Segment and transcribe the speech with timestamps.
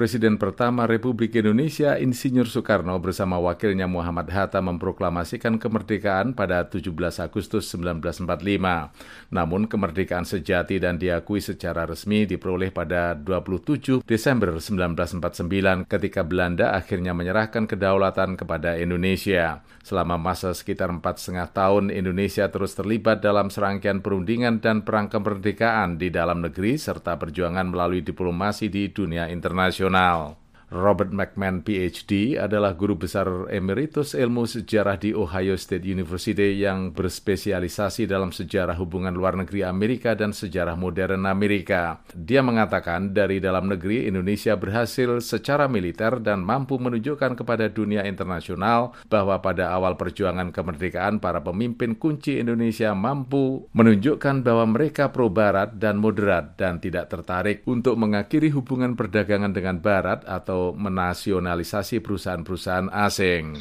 [0.00, 6.88] Presiden pertama Republik Indonesia Insinyur Soekarno bersama wakilnya Muhammad Hatta memproklamasikan kemerdekaan pada 17
[7.20, 8.24] Agustus 1945.
[9.28, 17.12] Namun kemerdekaan sejati dan diakui secara resmi diperoleh pada 27 Desember 1949 ketika Belanda akhirnya
[17.12, 19.60] menyerahkan kedaulatan kepada Indonesia.
[19.84, 26.00] Selama masa sekitar empat setengah tahun, Indonesia terus terlibat dalam serangkaian perundingan dan perang kemerdekaan
[26.00, 30.36] di dalam negeri serta perjuangan melalui diplomasi di dunia internasional Now.
[30.70, 38.06] Robert McMahon PhD adalah guru besar emeritus ilmu sejarah di Ohio State University yang berspesialisasi
[38.06, 41.98] dalam sejarah hubungan luar negeri Amerika dan sejarah modern Amerika.
[42.14, 48.94] Dia mengatakan dari dalam negeri Indonesia berhasil secara militer dan mampu menunjukkan kepada dunia internasional
[49.10, 55.82] bahwa pada awal perjuangan kemerdekaan para pemimpin kunci Indonesia mampu menunjukkan bahwa mereka pro barat
[55.82, 62.92] dan moderat dan tidak tertarik untuk mengakhiri hubungan perdagangan dengan barat atau atau menasionalisasi perusahaan-perusahaan
[62.92, 63.56] asing.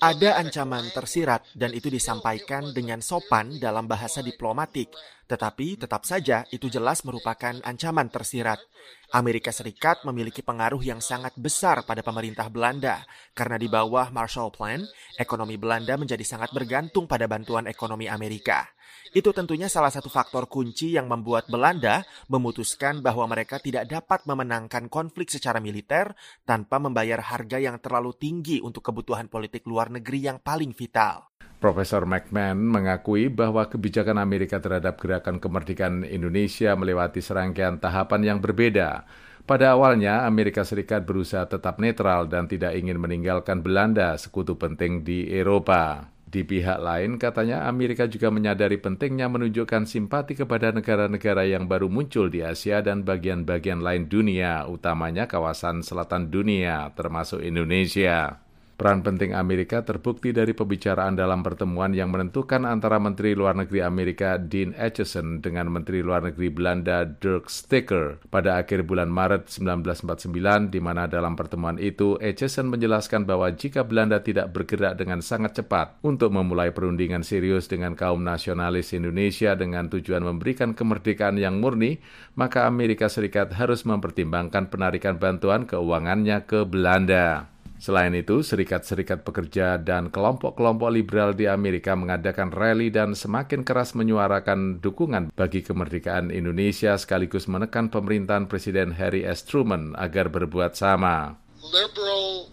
[0.00, 4.88] Ada ancaman tersirat dan itu disampaikan dengan sopan dalam bahasa diplomatik,
[5.26, 8.62] tetapi tetap saja itu jelas merupakan ancaman tersirat.
[9.10, 13.02] Amerika Serikat memiliki pengaruh yang sangat besar pada pemerintah Belanda
[13.34, 14.86] karena di bawah Marshall Plan,
[15.18, 18.75] ekonomi Belanda menjadi sangat bergantung pada bantuan ekonomi Amerika.
[19.16, 24.92] Itu tentunya salah satu faktor kunci yang membuat Belanda memutuskan bahwa mereka tidak dapat memenangkan
[24.92, 26.12] konflik secara militer
[26.44, 31.32] tanpa membayar harga yang terlalu tinggi untuk kebutuhan politik luar negeri yang paling vital.
[31.56, 39.08] Profesor McMahon mengakui bahwa kebijakan Amerika terhadap gerakan kemerdekaan Indonesia melewati serangkaian tahapan yang berbeda.
[39.46, 45.30] Pada awalnya, Amerika Serikat berusaha tetap netral dan tidak ingin meninggalkan Belanda, sekutu penting di
[45.30, 46.15] Eropa.
[46.26, 52.26] Di pihak lain, katanya Amerika juga menyadari pentingnya menunjukkan simpati kepada negara-negara yang baru muncul
[52.26, 58.45] di Asia dan bagian-bagian lain dunia, utamanya kawasan selatan dunia, termasuk Indonesia.
[58.76, 64.36] Peran penting Amerika terbukti dari pembicaraan dalam pertemuan yang menentukan antara Menteri Luar Negeri Amerika
[64.36, 70.80] Dean Acheson dengan Menteri Luar Negeri Belanda Dirk Sticker pada akhir bulan Maret 1949 di
[70.84, 76.36] mana dalam pertemuan itu Acheson menjelaskan bahwa jika Belanda tidak bergerak dengan sangat cepat untuk
[76.36, 81.96] memulai perundingan serius dengan kaum nasionalis Indonesia dengan tujuan memberikan kemerdekaan yang murni,
[82.36, 87.55] maka Amerika Serikat harus mempertimbangkan penarikan bantuan keuangannya ke Belanda.
[87.76, 94.80] Selain itu, serikat-serikat pekerja dan kelompok-kelompok liberal di Amerika mengadakan rally dan semakin keras menyuarakan
[94.80, 99.44] dukungan bagi kemerdekaan Indonesia sekaligus menekan pemerintahan Presiden Harry S.
[99.44, 101.36] Truman agar berbuat sama.
[101.60, 102.48] Liberal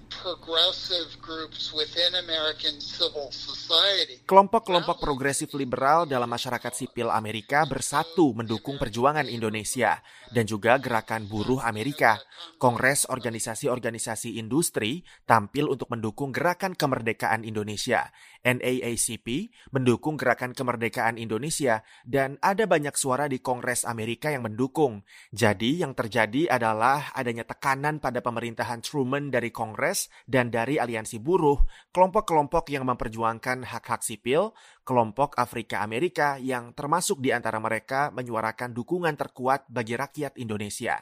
[4.23, 9.99] Kelompok-kelompok progresif liberal dalam masyarakat sipil Amerika bersatu mendukung perjuangan Indonesia
[10.33, 12.17] dan juga gerakan buruh Amerika.
[12.57, 18.09] Kongres organisasi-organisasi industri tampil untuk mendukung gerakan kemerdekaan Indonesia.
[18.43, 25.07] NAACP mendukung gerakan kemerdekaan Indonesia dan ada banyak suara di Kongres Amerika yang mendukung.
[25.31, 31.61] Jadi yang terjadi adalah adanya tekanan pada pemerintahan Truman dari Kongres dan dari aliansi buruh,
[31.95, 39.13] kelompok-kelompok yang memperjuangkan hak-hak sipil, kelompok Afrika Amerika yang termasuk di antara mereka menyuarakan dukungan
[39.13, 40.97] terkuat bagi rakyat Indonesia.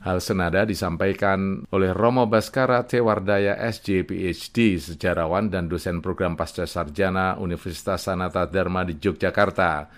[0.00, 7.36] Hal senada disampaikan oleh Romo Baskara Tewardaya SJ PhD, sejarawan dan dosen program pasca sarjana
[7.36, 9.90] Universitas Sanata Dharma di Yogyakarta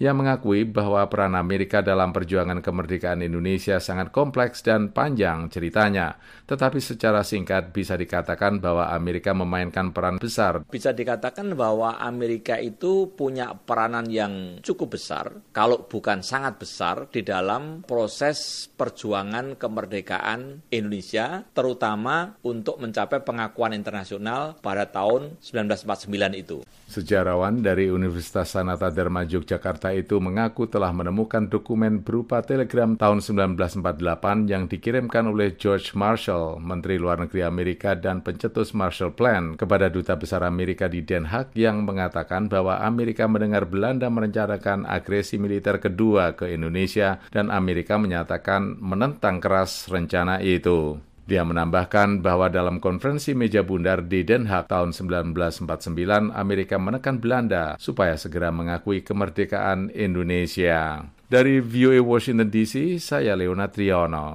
[0.00, 6.16] yang mengakui bahwa peran Amerika dalam perjuangan kemerdekaan Indonesia sangat kompleks dan panjang ceritanya.
[6.48, 10.64] Tetapi secara singkat bisa dikatakan bahwa Amerika memainkan peran besar.
[10.72, 17.20] Bisa dikatakan bahwa Amerika itu punya peranan yang cukup besar, kalau bukan sangat besar, di
[17.20, 26.64] dalam proses perjuangan kemerdekaan Indonesia, terutama untuk mencapai pengakuan internasional pada tahun 1949 itu.
[26.88, 34.48] Sejarawan dari Universitas Sanata Dharma Yogyakarta itu mengaku telah menemukan dokumen berupa telegram tahun 1948
[34.48, 40.14] yang dikirimkan oleh George Marshall, Menteri Luar Negeri Amerika dan pencetus Marshall Plan, kepada Duta
[40.14, 46.38] Besar Amerika di Den Haag yang mengatakan bahwa Amerika mendengar Belanda merencanakan agresi militer kedua
[46.38, 51.09] ke Indonesia dan Amerika menyatakan menentang keras rencana itu.
[51.30, 57.78] Dia menambahkan bahwa dalam konferensi meja bundar di Den Haag tahun 1949, Amerika menekan Belanda
[57.78, 61.06] supaya segera mengakui kemerdekaan Indonesia.
[61.30, 64.34] Dari VOA Washington DC, saya Leona Triono.